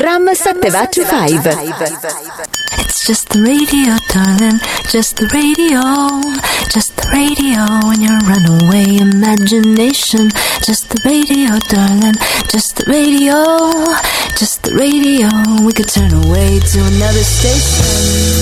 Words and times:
Ram 0.00 0.26
725. 0.34 1.46
It's 2.80 3.06
just 3.06 3.28
the 3.28 3.42
radio, 3.42 3.98
darling. 4.08 4.58
Just 4.88 5.16
the 5.16 5.26
radio. 5.28 5.80
Just 6.72 6.96
the 6.96 7.06
radio 7.12 7.66
in 7.92 8.00
your 8.00 8.18
runaway 8.24 8.96
imagination. 8.96 10.30
Just 10.64 10.88
the 10.88 11.00
radio, 11.04 11.58
darling. 11.68 12.16
Just 12.48 12.76
the 12.76 12.84
radio. 12.88 13.44
Just 14.38 14.62
the 14.62 14.72
radio. 14.74 15.28
We 15.66 15.72
could 15.72 15.88
turn 15.88 16.14
away 16.14 16.60
to 16.60 16.78
another 16.80 17.24
station. 17.24 18.40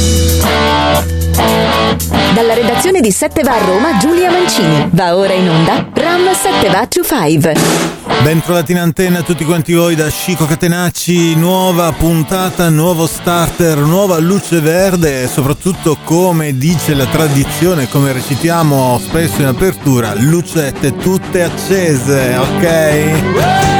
Dalla 2.34 2.54
redazione 2.54 3.00
di 3.00 3.10
7 3.10 3.42
va 3.42 3.54
a 3.54 3.64
Roma, 3.64 3.96
Giulia 3.98 4.30
Mancini. 4.30 4.88
Va 4.92 5.16
ora 5.16 5.32
in 5.32 5.48
onda 5.48 5.88
Ram 5.92 6.32
725. 6.32 7.98
Bentrovati 8.22 8.72
in 8.72 8.78
antenna 8.78 9.22
tutti 9.22 9.44
quanti 9.44 9.72
voi 9.72 9.94
da 9.94 10.08
Chico 10.08 10.44
Catenacci, 10.44 11.36
nuova 11.36 11.92
puntata, 11.92 12.68
nuovo 12.68 13.06
starter, 13.06 13.78
nuova 13.78 14.18
luce 14.18 14.60
verde 14.60 15.22
e 15.22 15.28
soprattutto 15.28 15.96
come 16.04 16.56
dice 16.56 16.94
la 16.94 17.06
tradizione, 17.06 17.88
come 17.88 18.12
recitiamo 18.12 18.98
spesso 18.98 19.40
in 19.40 19.46
apertura, 19.46 20.14
lucette 20.14 20.96
tutte 20.96 21.44
accese, 21.44 22.36
ok? 22.36 23.77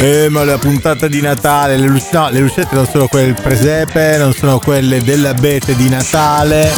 Eh, 0.00 0.28
ma 0.28 0.44
la 0.44 0.58
puntata 0.58 1.06
di 1.06 1.20
Natale, 1.20 1.76
le, 1.76 1.86
luc- 1.86 2.12
no, 2.12 2.28
le 2.28 2.40
lucette 2.40 2.74
non 2.74 2.86
sono 2.86 3.06
quelle 3.06 3.26
del 3.26 3.40
presepe, 3.40 4.16
non 4.18 4.34
sono 4.34 4.58
quelle 4.58 5.02
dell'abete 5.02 5.74
di 5.76 5.88
Natale, 5.88 6.72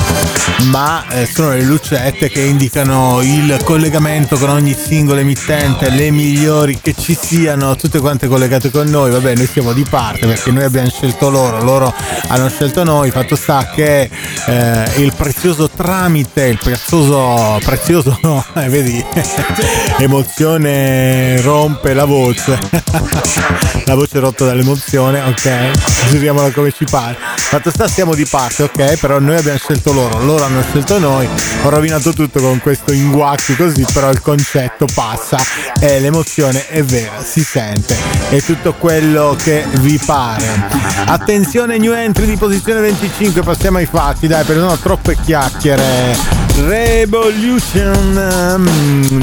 ma 0.65 1.05
eh, 1.09 1.27
sono 1.27 1.51
le 1.51 1.63
lucette 1.63 2.29
che 2.29 2.43
indicano 2.43 3.23
il 3.23 3.59
collegamento 3.65 4.37
con 4.37 4.51
ogni 4.51 4.75
singolo 4.75 5.21
emittente, 5.21 5.91
le 5.91 6.11
migliori 6.11 6.79
che 6.81 6.95
ci 6.97 7.17
siano, 7.19 7.75
tutte 7.75 8.01
quante 8.01 8.29
collegate 8.29 8.71
con 8.71 8.87
noi. 8.89 9.11
Vabbè, 9.11 9.35
noi 9.35 9.47
siamo 9.47 9.73
di 9.73 9.85
parte 9.89 10.27
perché 10.27 10.51
noi 10.51 10.65
abbiamo 10.65 10.91
scelto 10.91 11.31
loro, 11.31 11.63
loro 11.63 11.95
hanno 12.29 12.49
scelto 12.49 12.85
noi. 12.85 13.11
Fatto 13.11 13.35
sta 13.35 13.71
che 13.75 14.11
eh, 14.47 14.91
il 14.99 15.13
prezioso 15.17 15.69
tramite, 15.69 16.47
il 16.47 16.59
prezioso, 16.63 17.59
prezioso, 17.65 18.19
no, 18.23 18.45
eh, 18.55 18.69
vedi, 18.69 19.05
emozione 19.99 21.41
rompe 21.41 21.95
la 21.95 22.05
voce. 22.05 22.59
La 23.87 23.95
voce 23.95 24.19
rotta 24.19 24.45
dall'emozione, 24.45 25.21
ok? 25.21 26.09
Giriamola 26.11 26.51
come 26.51 26.73
ci 26.73 26.85
pare. 26.85 27.17
Fatto 27.37 27.71
sta 27.71 27.87
siamo 27.87 28.15
di 28.15 28.27
parte, 28.27 28.65
ok? 28.65 28.99
Però 28.99 29.19
noi 29.21 29.37
abbiamo 29.37 29.59
scelto 29.59 29.93
loro, 29.93 30.23
loro 30.25 30.45
hanno 30.45 30.63
scelto 30.63 30.99
noi. 30.99 31.29
Ho 31.63 31.69
rovinato 31.69 32.13
tutto 32.13 32.41
con 32.41 32.59
questo 32.61 32.93
inguacchi 32.93 33.55
così, 33.55 33.85
però 33.93 34.11
il 34.11 34.21
concetto 34.21 34.87
passa 34.93 35.39
e 35.79 36.01
l'emozione 36.01 36.67
è 36.69 36.83
vera, 36.83 37.23
si 37.23 37.43
sente. 37.43 37.97
È 38.29 38.43
tutto 38.43 38.75
quello 38.75 39.37
che 39.41 39.65
vi 39.81 40.01
pare. 40.05 40.45
Attenzione 41.07 41.79
new 41.79 41.93
entry 41.93 42.27
di 42.27 42.37
posizione 42.37 42.81
25, 42.81 43.43
passiamo 43.43 43.79
ai 43.79 43.87
fatti, 43.87 44.27
dai, 44.27 44.45
perché 44.45 44.61
sono 44.61 44.77
troppe 44.79 45.17
chiacchiere. 45.23 46.46
Revolution 46.65 48.17
um, 48.17 48.65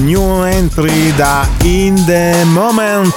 new 0.06 0.22
entry 0.44 1.12
da 1.18 1.46
In 1.66 1.96
the 2.06 2.46
Moment. 2.54 3.14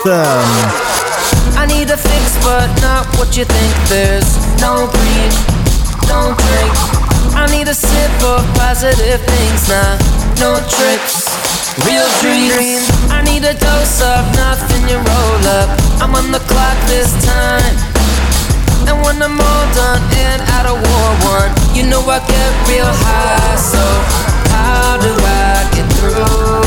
I 1.54 1.66
need 1.68 1.90
a 1.90 1.96
fix, 1.96 2.36
but 2.42 2.66
not 2.80 3.06
what 3.18 3.36
you 3.36 3.44
think. 3.44 3.74
There's 3.88 4.36
no 4.60 4.88
green, 4.88 5.30
no 6.08 6.32
drink. 6.32 6.72
I 7.36 7.46
need 7.52 7.68
a 7.68 7.74
sip 7.74 8.22
of 8.24 8.40
positive 8.56 9.20
things, 9.20 9.68
nah, 9.68 9.98
no 10.40 10.56
tricks. 10.64 11.28
Real 11.84 12.08
dreams. 12.24 12.88
I 13.12 13.20
need 13.22 13.44
a 13.44 13.52
dose 13.52 14.00
of 14.00 14.24
nothing. 14.34 14.88
You 14.88 14.96
roll 14.96 15.44
up. 15.60 15.68
I'm 16.00 16.14
on 16.14 16.32
the 16.32 16.40
clock 16.40 16.78
this 16.88 17.12
time. 17.26 17.95
And 18.86 18.96
when 19.02 19.22
I'm 19.22 19.38
all 19.38 19.66
done 19.74 20.02
and 20.14 20.42
out 20.54 20.66
of 20.66 20.78
war 20.78 21.10
one, 21.34 21.50
you 21.74 21.82
know 21.84 22.00
I 22.06 22.18
get 22.22 22.52
real 22.70 22.86
high. 22.86 23.56
So 23.58 23.82
how 24.54 24.96
do 25.02 25.10
I 25.10 25.66
get 25.74 25.86
through? 25.98 26.62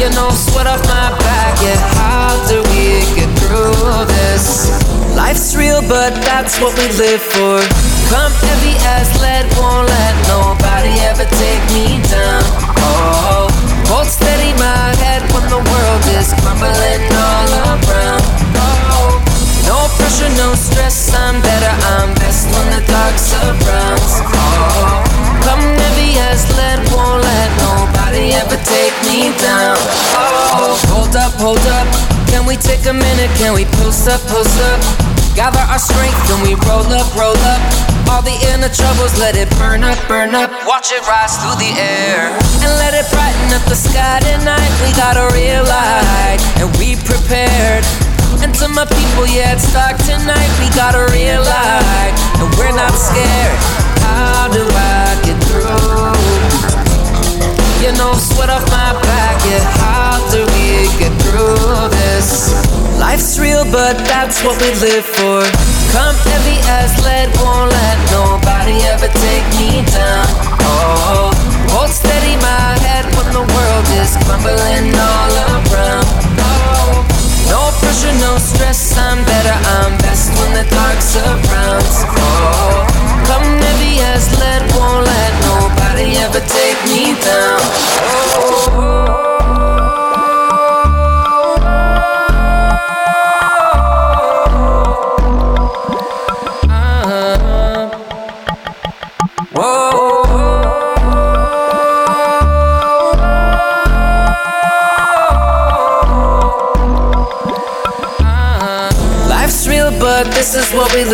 You 0.00 0.10
know, 0.14 0.30
sweat 0.30 0.66
off 0.66 0.82
my 0.86 1.10
back. 1.18 1.58
Yeah, 1.62 1.78
how 1.98 2.38
do 2.48 2.62
we 2.70 3.02
get 3.18 3.30
through 3.42 4.06
this? 4.06 4.70
Life's 5.16 5.54
real, 5.54 5.80
but 5.82 6.14
that's 6.22 6.60
what 6.60 6.76
we 6.78 6.86
live 6.98 7.22
for. 7.22 7.58
Come 8.10 8.32
heavy 8.46 8.74
as 8.94 9.08
lead, 9.22 9.46
won't 9.58 9.88
let 9.88 10.14
nobody 10.28 10.94
ever 11.10 11.24
take 11.24 11.62
me 11.74 12.02
down. 12.10 12.42
Oh, 12.78 13.48
hold 13.86 14.06
steady 14.06 14.52
my 14.58 14.94
head 15.02 15.22
when 15.32 15.46
the 15.48 15.62
world 15.62 16.04
is 16.18 16.34
crumbling 16.42 17.02
all 17.10 17.50
around. 17.74 18.22
Oh. 18.58 18.83
No 19.66 19.88
pressure, 19.96 20.28
no 20.36 20.54
stress, 20.54 21.12
I'm 21.14 21.40
better, 21.40 21.72
I'm 21.96 22.14
best 22.20 22.46
when 22.52 22.66
the 22.68 22.82
dark 22.84 23.16
surrounds. 23.16 24.12
Oh, 24.28 25.00
come 25.40 25.60
heavy 25.60 26.20
as 26.20 26.44
lead, 26.56 26.84
won't 26.92 27.24
let 27.24 27.50
nobody 27.64 28.36
ever 28.36 28.60
take 28.60 28.96
me 29.08 29.32
down. 29.40 29.76
Oh, 30.16 30.76
hold 30.92 31.16
up, 31.16 31.32
hold 31.40 31.64
up, 31.80 31.88
can 32.28 32.44
we 32.46 32.56
take 32.56 32.84
a 32.86 32.92
minute? 32.92 33.30
Can 33.40 33.54
we 33.54 33.64
post 33.80 34.08
up, 34.08 34.20
post 34.28 34.52
up? 34.72 34.80
Gather 35.34 35.64
our 35.66 35.78
strength, 35.80 36.14
can 36.28 36.38
we 36.44 36.54
roll 36.68 36.86
up, 36.92 37.08
roll 37.16 37.34
up? 37.48 37.60
All 38.06 38.22
the 38.22 38.36
inner 38.52 38.68
troubles, 38.68 39.18
let 39.18 39.34
it 39.34 39.50
burn 39.58 39.82
up, 39.82 39.98
burn 40.06 40.34
up. 40.34 40.52
Watch 40.68 40.92
it 40.92 41.02
rise 41.08 41.34
through 41.40 41.56
the 41.56 41.72
air 41.80 42.30
and 42.62 42.72
let 42.78 42.92
it 42.92 43.08
brighten 43.10 43.48
up 43.56 43.64
the 43.66 43.74
sky 43.74 44.20
tonight. 44.20 44.70
We 44.84 44.92
got 44.94 45.16
a 45.16 45.26
real 45.34 45.64
light 45.64 46.38
and 46.60 46.70
we 46.76 46.94
prepared. 47.02 47.82
And 48.42 48.54
to 48.56 48.68
my 48.68 48.84
people, 48.84 49.26
yeah, 49.28 49.54
it's 49.54 49.70
dark 49.72 49.96
tonight. 50.02 50.50
We 50.58 50.68
gotta 50.74 51.06
realize 51.12 52.14
and 52.40 52.50
we're 52.58 52.74
not 52.74 52.92
scared. 52.94 53.58
How 54.02 54.48
do 54.50 54.62
I 54.64 55.20
get 55.22 55.38
through? 55.46 56.14
You 57.84 57.92
know, 57.98 58.12
sweat 58.16 58.50
off 58.50 58.64
my 58.72 58.96
back, 59.04 59.36
yeah. 59.44 59.60
How 59.78 60.18
do 60.32 60.46
we 60.56 60.88
get 60.98 61.12
through 61.22 61.88
this? 61.90 62.52
Life's 62.98 63.38
real, 63.38 63.64
but 63.70 63.98
that's 64.08 64.42
what 64.42 64.60
we 64.60 64.72
live 64.80 65.04
for. 65.04 65.44
Come 65.92 66.16
heavy 66.30 66.58
as 66.80 66.90
lead, 67.04 67.28
won't 67.38 67.70
let 67.70 67.98
nobody 68.10 68.80
ever 68.88 69.08
take 69.08 69.46
me 69.60 69.84
down. 69.92 70.26
Oh, 70.64 71.30
hold 71.70 71.90
steady 71.90 72.36
my 72.40 72.78
head 72.82 73.04
when 73.16 73.28
the 73.32 73.44
world 73.44 73.86
is 74.00 74.16
crumbling 74.24 74.90
all 74.96 75.32
around. 75.54 76.33
Pressure, 77.80 78.14
no 78.20 78.38
stress, 78.38 78.96
I'm 78.98 79.24
better, 79.24 79.56
I'm 79.78 79.96
best 79.98 80.30
when 80.38 80.52
the 80.54 80.64
dark 80.70 81.00
surrounds. 81.00 81.96
Oh, 82.06 82.86
come 83.26 83.46
heavy 83.62 84.00
as 84.00 84.30
lead, 84.38 84.62
won't 84.74 85.06
let 85.06 85.32
nobody 85.50 86.16
ever 86.18 86.40
take 86.40 86.78
me 86.90 87.13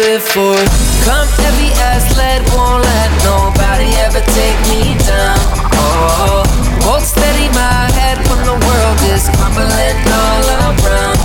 live 0.00 0.22
for. 0.22 0.56
Come 1.04 1.28
heavy 1.44 1.70
as 1.92 2.04
lead, 2.16 2.40
won't 2.56 2.80
let 2.84 3.10
nobody 3.24 3.88
ever 4.06 4.22
take 4.32 4.58
me 4.72 4.96
down. 5.04 5.40
Oh, 5.76 6.44
hold 6.84 7.04
steady 7.04 7.48
my 7.52 7.84
head 7.98 8.16
when 8.28 8.40
the 8.48 8.56
world 8.56 9.00
is 9.12 9.28
crumbling 9.36 9.98
all 10.20 10.44
around. 10.64 11.18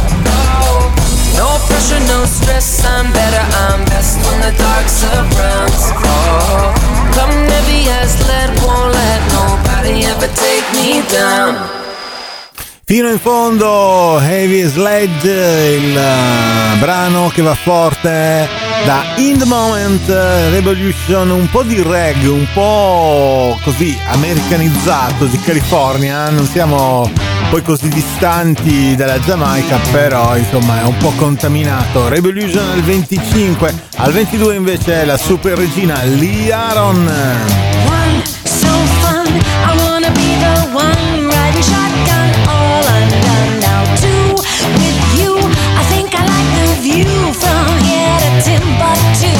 Oh, 0.59 0.91
no 1.39 1.47
pressure, 1.67 2.03
no 2.11 2.25
stress, 2.25 2.83
I'm 2.83 3.11
better, 3.13 3.43
I'm 3.63 3.81
best 3.91 4.19
when 4.25 4.37
the 4.43 4.53
dark 4.59 4.87
surrounds. 4.87 5.83
Oh, 6.03 6.75
come 7.15 7.35
heavy 7.51 7.87
as 8.01 8.11
lead, 8.27 8.51
won't 8.63 8.91
let 8.91 9.21
nobody 9.39 10.03
ever 10.11 10.29
take 10.35 10.67
me 10.75 11.01
down. 11.07 11.53
Fino 12.87 13.09
in 13.09 13.17
fondo, 13.19 14.19
Heavy 14.19 14.67
Sledge, 14.69 15.27
il 15.27 15.95
uh, 15.95 16.77
brano 16.77 17.29
che 17.33 17.41
va 17.41 17.55
forte 17.55 18.64
da 18.85 19.03
In 19.17 19.39
the 19.39 19.45
Moment 19.45 20.07
Revolution, 20.07 21.31
un 21.31 21.49
po' 21.49 21.63
di 21.63 21.81
reggae, 21.81 22.27
un 22.27 22.45
po' 22.53 23.57
così 23.63 23.97
americanizzato 24.09 25.25
di 25.25 25.39
California, 25.39 26.29
non 26.29 26.45
siamo 26.45 27.09
poi 27.49 27.63
così 27.63 27.87
distanti 27.87 28.95
dalla 28.95 29.19
Giamaica, 29.19 29.79
però 29.91 30.37
insomma 30.37 30.81
è 30.81 30.83
un 30.83 30.97
po' 30.97 31.13
contaminato. 31.15 32.07
Revolution 32.09 32.69
al 32.69 32.81
25, 32.81 33.73
al 33.95 34.11
22 34.11 34.55
invece 34.55 35.01
è 35.01 35.05
la 35.05 35.17
super 35.17 35.57
regina 35.57 36.03
Lee 36.03 36.51
Aaron. 36.51 37.74
Timbuktu 48.45 49.34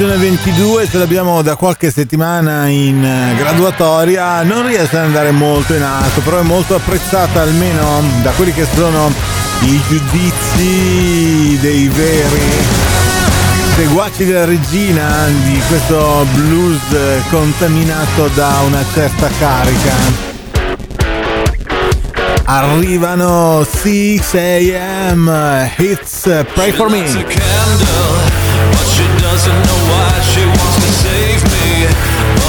posizione 0.00 0.16
22 0.16 0.88
ce 0.88 0.96
l'abbiamo 0.96 1.42
da 1.42 1.56
qualche 1.56 1.90
settimana 1.90 2.66
in 2.68 3.06
graduatoria. 3.36 4.42
Non 4.42 4.66
riesce 4.66 4.96
ad 4.96 5.04
andare 5.04 5.30
molto 5.30 5.74
in 5.74 5.82
alto 5.82 6.22
però 6.22 6.38
è 6.38 6.42
molto 6.42 6.74
apprezzata 6.74 7.42
almeno 7.42 8.02
da 8.22 8.30
quelli 8.30 8.54
che 8.54 8.66
sono 8.72 9.12
i 9.60 9.80
giudizi 9.88 11.58
dei 11.60 11.88
veri 11.88 12.40
seguaci 13.76 14.24
della 14.24 14.46
regina 14.46 15.26
di 15.44 15.60
questo 15.68 16.24
blues 16.32 16.80
contaminato 17.28 18.28
da 18.28 18.60
una 18.64 18.82
certa 18.94 19.28
carica. 19.38 19.92
Arrivano 22.44 23.66
6 23.70 24.74
am 24.76 25.70
hits 25.76 26.44
pray 26.54 26.72
for 26.72 26.88
me 26.88 28.29
with 31.90 32.39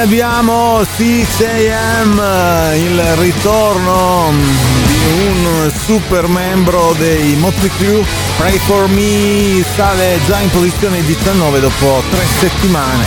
abbiamo 0.00 0.82
6 0.82 1.26
AM 1.70 2.22
il 2.76 3.02
ritorno 3.16 4.32
un 5.10 5.70
super 5.84 6.26
membro 6.28 6.94
dei 6.98 7.34
Motley 7.36 7.70
Crue 7.76 8.04
Pray 8.36 8.58
For 8.58 8.88
Me 8.88 9.64
sale 9.74 10.18
già 10.26 10.40
in 10.40 10.50
posizione 10.50 11.04
19 11.04 11.60
dopo 11.60 12.02
tre 12.10 12.24
settimane. 12.38 13.04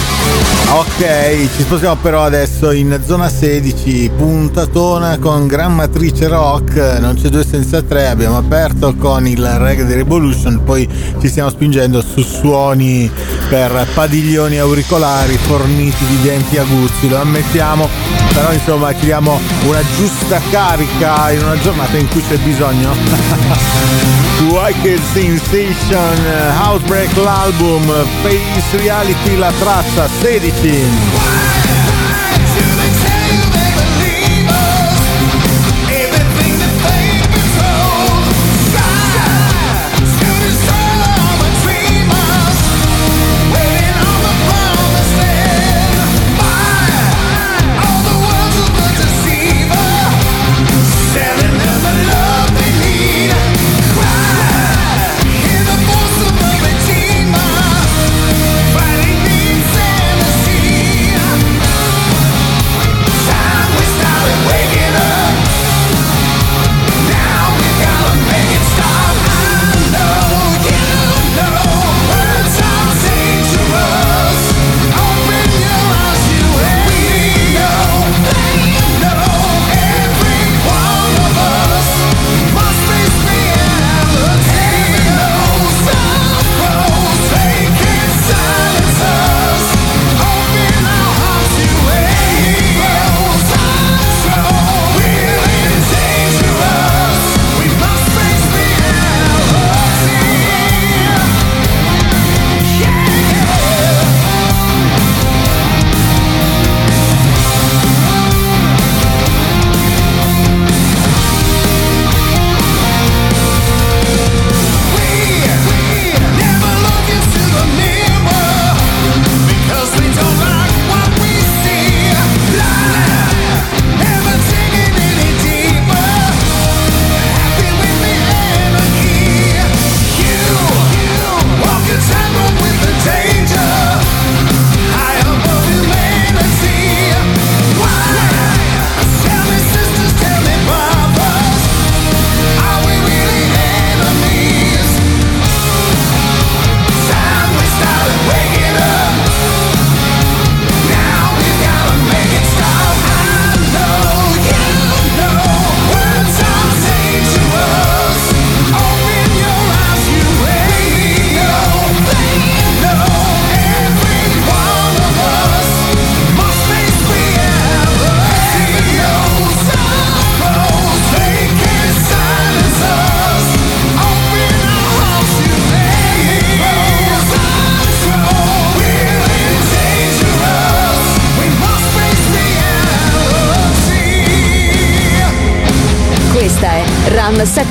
Ok 0.69 1.49
ci 1.55 1.61
spostiamo 1.61 1.95
però 2.01 2.23
adesso 2.23 2.71
in 2.71 2.99
zona 3.05 3.29
16 3.29 4.11
puntatona 4.15 5.17
con 5.17 5.47
Gran 5.47 5.75
Matrice 5.75 6.27
Rock 6.27 6.97
non 6.99 7.15
c'è 7.15 7.29
due 7.29 7.45
senza 7.45 7.81
tre 7.81 8.07
abbiamo 8.07 8.37
aperto 8.37 8.95
con 8.95 9.27
il 9.27 9.45
Reggae 9.45 9.85
di 9.85 9.93
Revolution 9.93 10.61
poi 10.63 10.87
ci 11.19 11.27
stiamo 11.27 11.49
spingendo 11.49 12.01
su 12.01 12.21
suoni 12.21 13.11
per 13.49 13.87
padiglioni 13.93 14.57
auricolari 14.57 15.37
forniti 15.37 16.05
di 16.05 16.21
denti 16.21 16.57
aguzzi, 16.57 17.07
lo 17.07 17.17
ammettiamo, 17.17 17.87
però 18.33 18.51
insomma 18.51 18.93
ci 18.93 19.05
diamo 19.05 19.39
una 19.65 19.81
giusta 19.95 20.41
carica 20.49 21.31
in 21.31 21.43
una 21.43 21.59
giornata 21.59 21.92
in 21.97 22.07
cui 22.09 22.21
c'è 22.21 22.37
bisogno. 22.37 22.91
Wicked 24.49 25.01
Sensation, 25.13 26.15
Housebreak 26.57 27.15
l'album, 27.17 27.83
Face 28.21 28.77
Reality 28.77 29.35
la 29.35 29.51
traccia 29.59 30.07
16. 30.21 31.72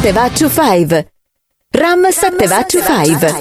Ram 0.03 0.11
7 0.11 0.13
va 0.19 0.29
to 0.31 0.49
5. 0.49 1.13
Ram 1.71 2.11
7 2.11 2.47
va 2.49 2.65
to 2.65 2.81
5. 2.83 3.33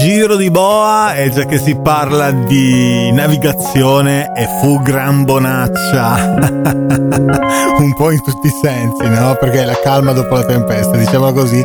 Giro 0.00 0.34
di 0.34 0.50
boa 0.50 1.14
e 1.14 1.30
già 1.30 1.44
che 1.44 1.58
si 1.58 1.76
parla 1.76 2.32
di 2.32 3.12
navigazione 3.12 4.32
e 4.34 4.48
fu 4.60 4.82
gran 4.82 5.22
bonaccia. 5.22 6.34
Un 7.78 7.94
po' 7.94 8.10
in 8.10 8.20
tutti 8.20 8.48
i 8.48 8.52
sensi, 8.60 9.08
no? 9.08 9.36
Perché 9.38 9.62
è 9.62 9.64
la 9.64 9.78
calma 9.80 10.10
dopo 10.10 10.34
la 10.34 10.44
tempesta, 10.44 10.96
diciamo 10.96 11.32
così. 11.32 11.64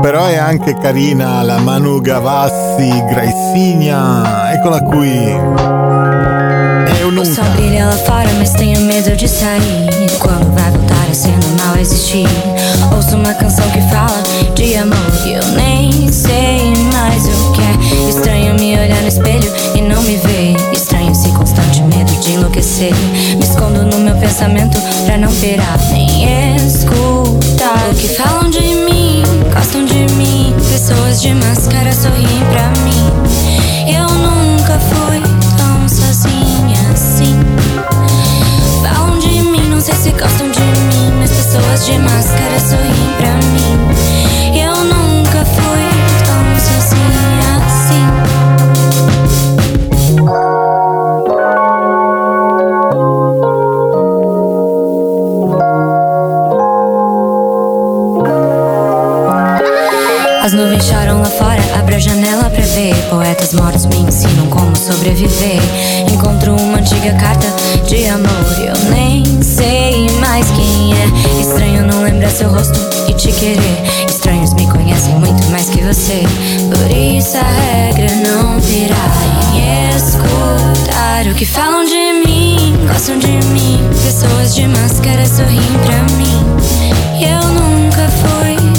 Però 0.00 0.26
è 0.26 0.36
anche 0.36 0.76
carina 0.76 1.40
la 1.42 1.60
Manu 1.60 2.00
Gavassi 2.00 2.90
Graisigna, 3.10 4.52
eccola 4.54 4.80
qui. 4.80 6.01
È 7.02 7.04
un'unca. 7.04 7.28
Posso 7.28 7.40
aprire 7.40 7.84
lá 7.84 7.96
fora, 8.06 8.30
mas 8.38 8.50
tenho 8.50 8.80
medo 8.82 9.16
de 9.16 9.26
sair. 9.26 9.90
Quando 10.20 10.54
vai 10.54 10.70
voltar 10.70 11.12
sendo 11.12 11.48
mal 11.60 11.76
existir. 11.76 12.28
Ouço 12.94 13.16
uma 13.16 13.34
canção 13.34 13.68
que 13.70 13.80
fala 13.90 14.22
de 14.54 14.76
amor 14.76 14.96
e 15.26 15.32
eu 15.32 15.44
nem 15.56 16.12
sei 16.12 16.72
mais 16.92 17.24
o 17.26 17.52
que 17.54 17.60
é. 17.60 18.08
Estranho 18.08 18.54
me 18.54 18.78
olhar 18.78 19.02
no 19.02 19.08
espelho 19.08 19.52
e 19.74 19.80
não 19.80 20.00
me 20.02 20.14
ver. 20.14 20.54
Estranho 20.72 21.10
esse 21.10 21.28
constante 21.30 21.82
medo 21.82 22.12
de 22.20 22.34
enlouquecer. 22.34 22.94
Me 23.36 23.42
escondo 23.42 23.84
no 23.84 23.98
meu 23.98 24.14
pensamento 24.18 24.78
pra 25.04 25.18
não 25.18 25.32
pirar 25.32 25.80
nem 25.90 26.54
escutar 26.54 27.90
o 27.90 27.94
que 27.96 28.06
falam 28.10 28.48
de 28.48 28.60
mim, 28.60 29.24
gostam 29.52 29.84
de 29.84 30.06
mim. 30.14 30.54
Pessoas 30.70 31.20
de 31.20 31.34
máscara 31.34 31.92
sorriem 31.92 32.44
pra 32.52 32.70
mim. 32.84 33.92
Eu 33.92 34.08
nunca 34.08 34.78
fui 34.78 35.21
se 40.02 40.10
gostam 40.10 40.50
de 40.50 40.60
mim. 40.60 41.12
Mas 41.18 41.30
pessoas 41.30 41.86
de 41.86 41.96
máscara 41.98 42.58
sorriem 42.58 43.12
pra 43.18 43.34
mim. 43.52 44.58
Eu 44.58 44.74
nunca 44.84 45.44
fui 45.44 45.88
tão 46.26 46.58
sozinha 46.58 47.58
assim. 47.64 48.31
As 60.42 60.52
nuvens 60.52 60.84
choram 60.86 61.20
lá 61.20 61.26
fora, 61.26 61.62
abro 61.78 61.94
a 61.94 61.98
janela 62.00 62.50
pra 62.50 62.64
ver. 62.64 62.96
Poetas 63.08 63.54
mortos 63.54 63.86
me 63.86 63.98
ensinam 63.98 64.48
como 64.48 64.76
sobreviver. 64.76 65.60
Encontro 66.12 66.56
uma 66.56 66.78
antiga 66.78 67.12
carta 67.12 67.46
de 67.86 68.08
amor, 68.08 68.28
eu 68.58 68.90
nem 68.90 69.40
sei 69.40 70.10
mais 70.18 70.44
quem 70.50 70.94
é. 70.94 71.40
Estranho 71.40 71.86
não 71.86 72.02
lembrar 72.02 72.28
seu 72.30 72.50
rosto 72.50 72.76
e 73.08 73.14
te 73.14 73.30
querer. 73.30 73.82
Estranhos 74.08 74.52
me 74.54 74.66
conhecem 74.66 75.14
muito 75.14 75.48
mais 75.52 75.70
que 75.70 75.80
você. 75.80 76.24
Por 76.74 76.90
isso 76.90 77.36
a 77.36 77.92
regra 77.92 78.12
não 78.28 78.58
virar 78.58 79.12
e 79.54 79.96
escutar 79.96 81.24
o 81.30 81.34
que 81.36 81.46
falam 81.46 81.84
de 81.84 82.26
mim. 82.26 82.76
Gostam 82.88 83.16
de 83.16 83.28
mim, 83.28 83.80
pessoas 84.02 84.56
de 84.56 84.66
máscara 84.66 85.24
sorriem 85.24 85.78
pra 85.84 86.02
mim. 86.16 86.42
Eu 87.24 87.46
nunca 87.54 88.08
fui 88.08 88.71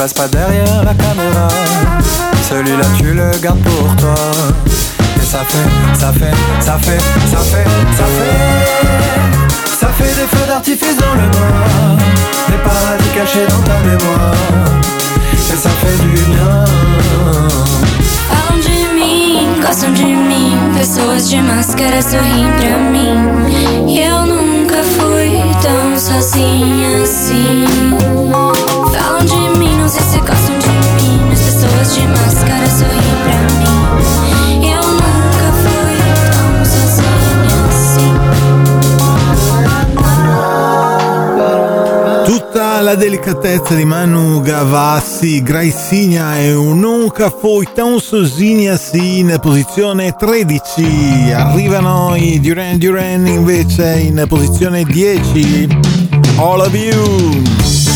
passe 0.00 0.14
pas 0.14 0.28
derrière 0.28 0.82
la 0.82 0.94
caméra. 0.94 1.48
Celui-là, 2.48 2.86
tu 2.96 3.12
le 3.12 3.30
gardes 3.42 3.60
pour 3.60 3.96
toi. 3.96 4.14
Et 4.66 5.26
ça 5.26 5.40
fait, 5.40 5.98
ça 5.98 6.10
fait, 6.10 6.34
ça 6.58 6.78
fait, 6.78 6.98
ça 7.30 7.38
fait, 7.38 7.64
ça 7.98 8.04
fait. 8.16 9.76
Ça 9.78 9.88
fait 9.88 10.04
des 10.04 10.26
feux 10.26 10.46
d'artifice 10.46 10.96
dans 10.96 11.14
le 11.14 11.28
noir. 11.28 12.19
Cachés 13.20 13.46
dans 13.50 13.62
ta 13.64 13.78
mémoire. 13.80 14.32
Et 15.52 15.54
ça 15.54 15.68
fait 15.68 15.98
du 16.02 16.08
bien. 16.08 16.64
Falam 18.30 18.58
de 18.62 18.94
mim, 18.94 19.60
gostam 19.60 19.92
de 19.92 20.04
mim. 20.04 20.56
Pessoas 20.74 21.28
de 21.28 21.36
máscara 21.42 22.00
sorriem 22.00 22.50
pra 22.58 22.78
mim. 22.78 23.94
Eu 23.94 24.24
nunca 24.24 24.82
fui 24.82 25.38
tão 25.60 25.98
sozinha 25.98 27.02
assim. 27.02 27.66
Falam 28.90 29.26
de 29.26 29.58
mim, 29.58 29.76
não 29.76 29.88
sei 29.88 30.02
se 30.02 30.18
gostam 30.20 30.58
de 30.58 30.70
mim. 31.02 31.20
Mas 31.28 31.42
pessoas 31.42 31.94
de 31.94 32.06
máscara 32.06 32.66
sorriem 32.70 33.16
pra 33.22 33.36
mim. 33.58 33.79
La 42.90 42.96
delicatezza 42.96 43.74
di 43.74 43.84
Manu 43.84 44.40
Gavassi, 44.40 45.42
Graisigna 45.42 46.40
e 46.40 46.54
un'unca 46.54 47.30
foi 47.30 47.64
tão 47.72 48.00
sozinha 48.00 48.72
assim 48.72 49.20
in 49.20 49.38
posizione 49.40 50.12
13. 50.12 51.32
Arrivano 51.32 52.16
i 52.16 52.40
Duran 52.40 52.78
Duran 52.78 53.28
invece 53.28 54.00
in 54.00 54.24
posizione 54.26 54.82
10. 54.84 55.68
All 56.38 56.60
of 56.60 56.74
you. 56.74 57.89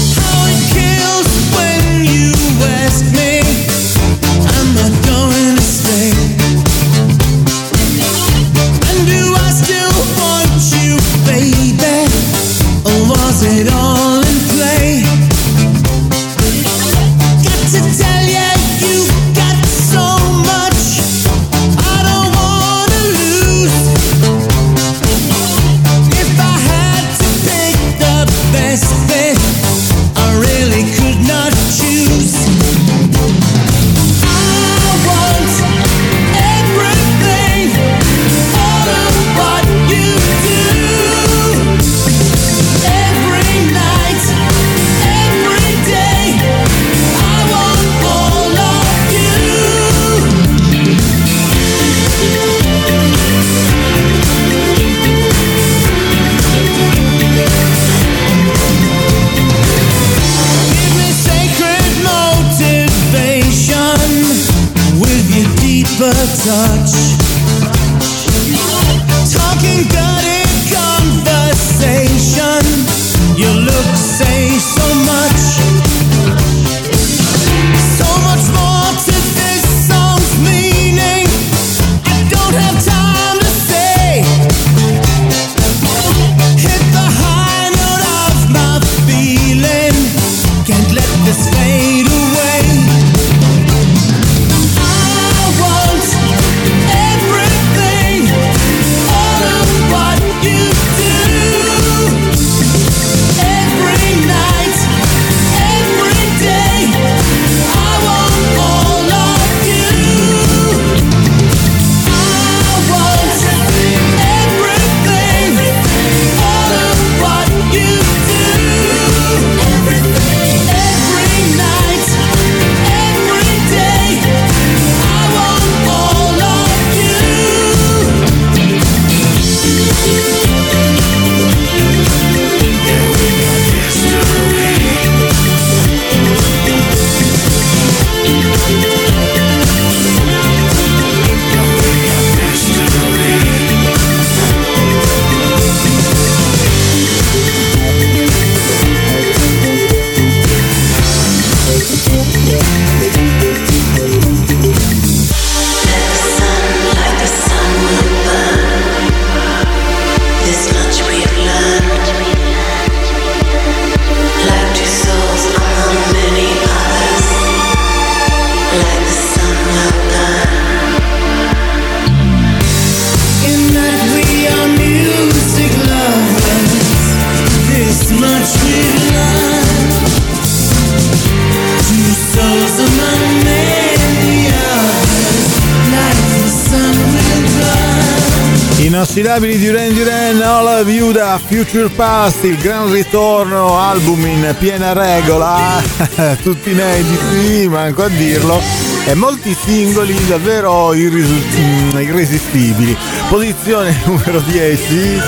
Inaffidabili 189.14 189.59
Duran 189.61 189.94
Duran, 189.94 190.42
All 190.42 190.81
of 190.81 190.88
You 190.88 191.12
da 191.12 191.38
Future 191.38 191.88
Past, 191.88 192.42
il 192.42 192.57
gran 192.57 192.90
ritorno, 192.90 193.79
album 193.79 194.27
in 194.27 194.53
piena 194.59 194.92
regola, 194.92 195.81
tutti 196.42 196.72
inediti, 196.72 197.68
manco 197.68 198.03
a 198.03 198.09
dirlo, 198.09 198.61
e 199.07 199.14
molti 199.14 199.55
singoli 199.55 200.16
davvero 200.27 200.92
irrisu- 200.94 201.96
irresistibili. 201.96 202.96
Posizione 203.29 203.96
numero 204.05 204.40
10, 204.40 205.20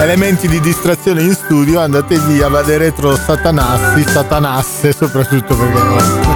elementi 0.00 0.48
di 0.48 0.58
distrazione 0.58 1.20
in 1.20 1.34
studio, 1.34 1.78
andate 1.78 2.18
via, 2.20 2.48
vade 2.48 2.78
retro 2.78 3.14
satanassi, 3.14 4.02
satanasse 4.02 4.92
soprattutto 4.92 5.54
perché... 5.54 6.29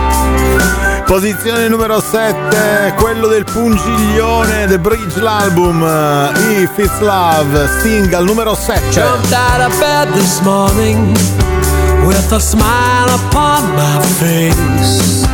Posizione 1.07 1.69
numero 1.69 2.01
7, 2.01 2.95
quello 2.97 3.29
del 3.29 3.45
pungiglione 3.45 4.67
The 4.67 4.79
Bridge 4.79 5.21
l'album 5.21 5.83
If 6.51 6.79
It's 6.79 6.99
Love, 7.01 7.69
single 7.83 8.25
numero 8.25 8.55
7. 8.55 8.90
Jumped 8.90 9.33
out 9.33 9.61
of 9.61 9.79
bed 9.79 10.09
this 10.14 10.40
morning 10.40 11.14
with 12.05 12.33
a 12.33 12.40
smile 12.40 13.09
upon 13.14 13.75
my 13.75 14.01
face. 14.19 15.27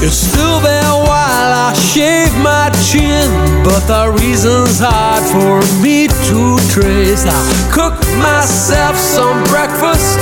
It's 0.00 0.16
still 0.28 0.60
there 0.60 0.94
while 0.94 1.52
I 1.52 1.74
shave 1.74 2.32
my 2.38 2.70
chin, 2.88 3.30
but 3.62 3.86
the 3.86 4.12
reason's 4.20 4.78
hard 4.78 5.24
for 5.24 5.60
me 5.82 6.06
to 6.06 6.56
trace. 6.70 7.26
I 7.26 7.70
cook 7.72 7.94
myself 8.16 8.96
some 8.96 9.42
breakfast, 9.44 10.18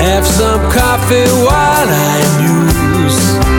have 0.00 0.26
some 0.26 0.60
coffee 0.70 1.30
while 1.44 1.88
I 1.88 2.24
muse. 2.42 3.55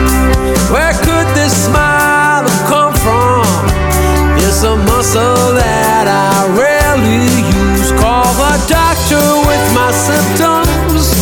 Where 0.72 0.92
could 1.04 1.28
this 1.34 1.54
smile 1.66 2.44
have 2.44 2.62
come 2.68 2.94
from? 3.04 3.44
It's 4.38 4.62
a 4.62 4.76
muscle 4.76 5.54
that 5.54 6.06
I 6.08 6.48
rarely 6.56 7.24
use. 7.46 7.92
Call 8.00 8.28
the 8.36 8.54
doctor 8.68 9.24
with 9.48 9.64
my 9.72 9.90
symptoms. 9.92 11.14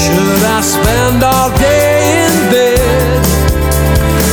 Should 0.00 0.42
I 0.48 0.60
spend 0.62 1.22
all 1.22 1.50
day 1.58 2.24
in 2.24 2.34
bed? 2.48 3.20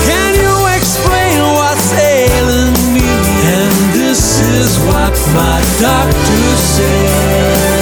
Can 0.07 0.31
you 0.37 0.55
explain 0.77 1.39
what's 1.57 1.89
ailing 1.97 2.75
me? 2.95 3.09
And 3.47 3.73
this 3.91 4.39
is 4.39 4.77
what 4.87 5.13
my 5.33 5.57
doctor 5.81 6.45
said. 6.77 7.73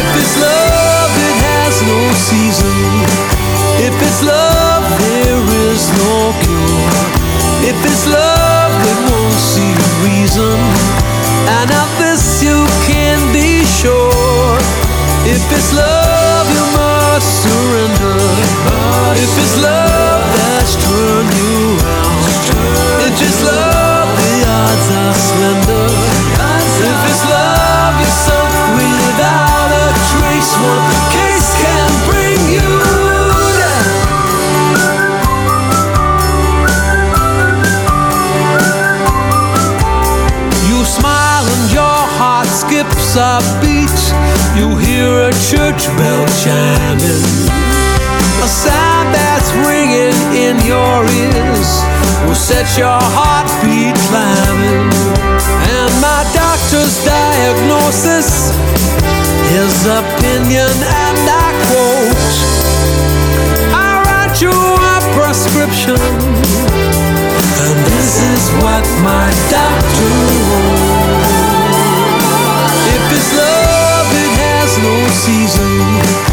If 0.00 0.08
it's 0.22 0.36
love, 0.40 1.12
it 1.28 1.36
has 1.50 1.74
no 1.84 2.00
season. 2.30 2.72
If 3.84 3.94
it's 4.00 4.22
love, 4.22 4.45
If 7.66 7.74
it's 7.84 8.06
love, 8.06 8.72
it 8.90 8.98
won't 9.10 9.34
see 9.34 9.74
reason. 10.06 10.54
And 11.58 11.66
of 11.66 11.90
this 11.98 12.40
you 12.40 12.62
can 12.86 13.18
be 13.32 13.64
sure. 13.66 14.54
If 15.26 15.42
it's 15.50 15.74
love, 15.74 16.46
you 16.46 16.62
must 16.78 17.26
surrender. 17.42 18.14
If 19.18 19.32
it's 19.42 19.56
love 19.58 20.22
that's 20.38 20.78
turned 20.78 21.32
you 21.34 21.74
around, 21.82 23.02
if 23.02 23.18
it's 23.18 23.42
love, 23.42 24.08
the 24.14 24.34
odds 24.46 24.86
are 25.02 25.18
slender. 25.26 25.90
If 26.86 27.00
it's 27.10 27.24
love, 27.26 27.98
you're 27.98 28.18
sunk 28.26 28.54
without 28.78 29.70
a 29.74 29.86
trace. 30.14 30.95
Skips 43.16 43.18
a 43.18 43.60
beat. 43.60 44.00
You 44.58 44.76
hear 44.76 45.28
a 45.28 45.32
church 45.48 45.86
bell 45.96 46.26
chiming. 46.44 47.24
A 48.42 48.48
sound 48.48 49.14
that's 49.14 49.50
ringing 49.66 50.16
in 50.36 50.56
your 50.64 51.04
ears 51.04 51.70
will 52.26 52.34
set 52.34 52.66
your 52.76 53.00
heartbeat 53.16 53.96
climbing. 54.08 54.92
And 55.76 55.92
my 56.00 56.22
doctor's 56.34 57.04
diagnosis, 57.04 58.52
his 59.50 59.74
opinion, 59.86 60.72
and 60.84 61.18
I 61.28 61.48
quote 61.66 62.36
I 63.72 63.90
write 64.04 64.40
you 64.40 64.52
a 64.52 64.96
prescription. 65.16 66.00
And 67.66 67.76
this 67.92 68.12
is 68.34 68.44
what 68.62 68.84
my 69.02 69.28
doctor 69.50 70.10
wrote. 70.50 70.75
If 73.06 73.12
it's 73.12 73.32
love, 73.38 74.08
it 74.10 74.30
was 74.40 74.78
no 74.82 74.94
season. 75.08 76.26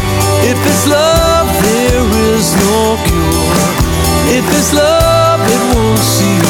If 0.50 0.58
it's 0.66 0.86
love, 0.88 1.48
there 1.62 2.04
is 2.34 2.54
no 2.56 2.98
cure 3.06 3.54
If 4.36 4.44
this 4.50 4.74
love 4.74 5.40
it 5.40 5.62
has 5.74 5.76
no 5.76 6.43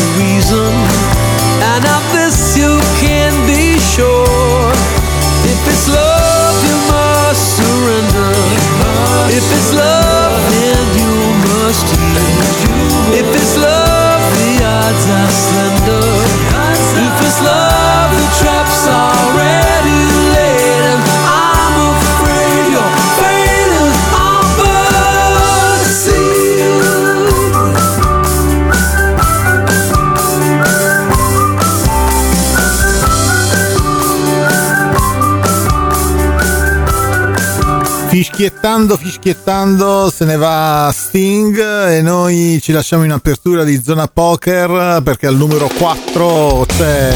Fischiettando, 38.15 38.97
fischiettando 38.97 40.09
se 40.09 40.25
ne 40.25 40.37
va 40.37 40.89
Sting 40.95 41.89
e 41.89 42.01
noi 42.01 42.61
ci 42.63 42.71
lasciamo 42.71 43.03
in 43.03 43.11
apertura 43.11 43.65
di 43.65 43.83
zona 43.83 44.07
poker 44.07 45.03
perché 45.03 45.27
al 45.27 45.35
numero 45.35 45.69
4 45.77 46.65
c'è 46.65 47.13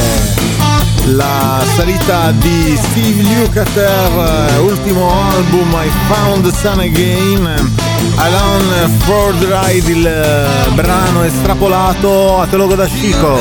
la 1.15 1.65
salita 1.77 2.33
di 2.33 2.77
Steve 2.77 3.23
Lukather, 3.23 4.61
ultimo 4.61 5.09
album 5.31 5.73
I 5.73 5.89
Found 6.09 6.51
the 6.51 6.57
Sun 6.57 6.81
Again. 6.81 7.47
Alone 8.17 8.89
for 9.05 9.33
the 9.37 9.47
Ride, 9.47 9.93
il 9.93 10.73
brano 10.75 11.23
estrapolato 11.23 12.41
a 12.41 12.47
te 12.47 12.57
lo 12.57 12.67
da 12.75 12.87
Chico. 12.87 13.39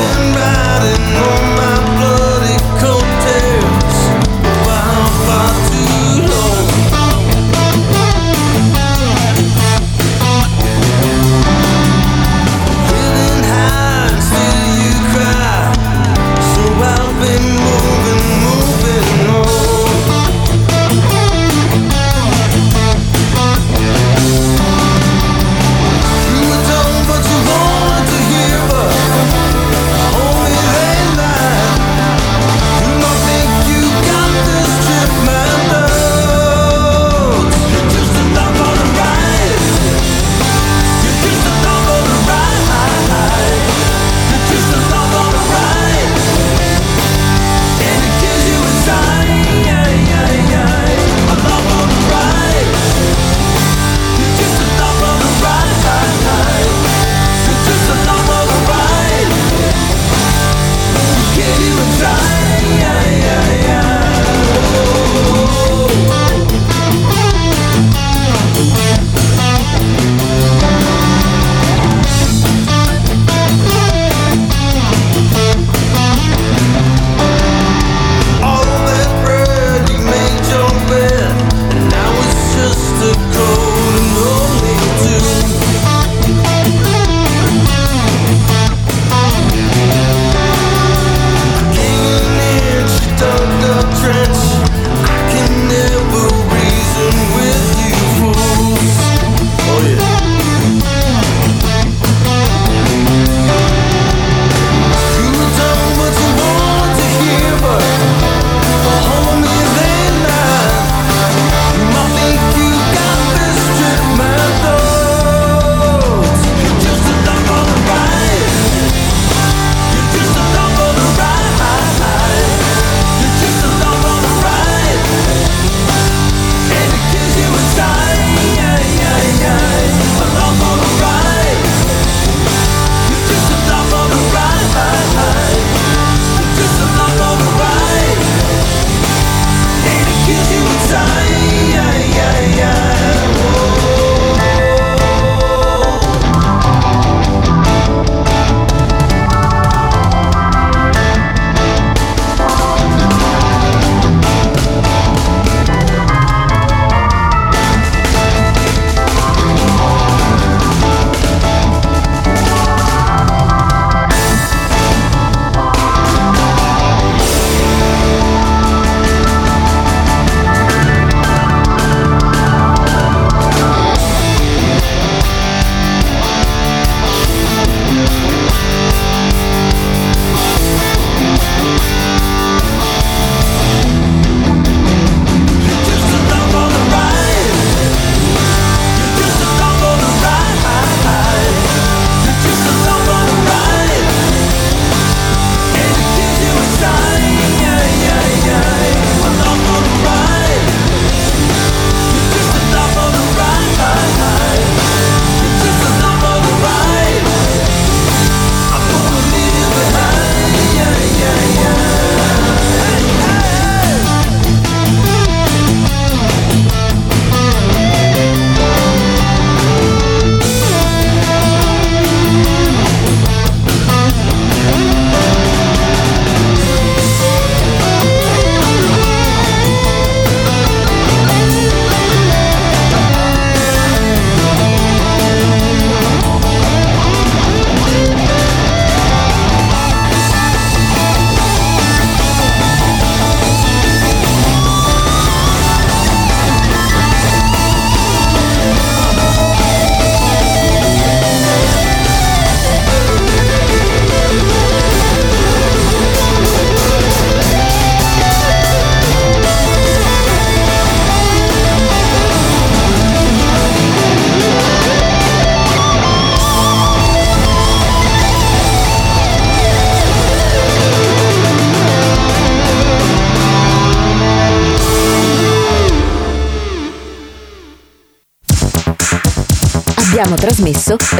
time 140.90 141.37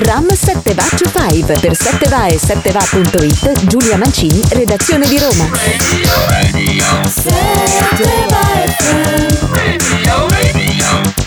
RAM 0.01 0.33
7 0.33 0.75
va 0.75 0.85
to 0.97 1.11
5 1.11 1.59
per 1.59 1.75
7 1.75 2.09
va 2.09 2.27
e 2.27 2.39
7 2.39 2.71
va.it 2.71 3.67
Giulia 3.67 3.97
Mancini, 3.97 4.45
redazione 4.51 5.09
di 5.09 5.19
Roma. 5.19 5.49
Radio, 5.53 6.11
radio. 6.29 7.09
7 7.09 8.27
va 8.29 8.63
e 8.63 8.77
7. 8.79 9.39
Radio, 9.51 10.29
radio. 10.29 11.18